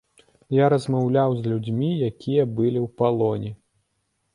Я 0.55 0.69
размаўляў 0.75 1.29
з 1.41 1.53
людзьмі, 1.53 1.91
якія 2.11 2.49
былі 2.59 2.79
ў 2.85 2.87
палоне. 3.05 3.51